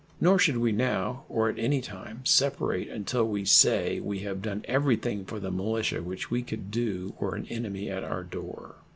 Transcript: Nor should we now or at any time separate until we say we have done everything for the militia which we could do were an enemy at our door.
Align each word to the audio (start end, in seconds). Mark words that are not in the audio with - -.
Nor 0.19 0.39
should 0.39 0.57
we 0.57 0.71
now 0.71 1.25
or 1.29 1.47
at 1.47 1.59
any 1.59 1.79
time 1.79 2.21
separate 2.25 2.89
until 2.89 3.23
we 3.27 3.45
say 3.45 3.99
we 3.99 4.17
have 4.21 4.41
done 4.41 4.65
everything 4.67 5.25
for 5.25 5.39
the 5.39 5.51
militia 5.51 6.01
which 6.01 6.31
we 6.31 6.41
could 6.41 6.71
do 6.71 7.13
were 7.19 7.35
an 7.35 7.45
enemy 7.51 7.87
at 7.91 8.03
our 8.03 8.23
door. 8.23 8.77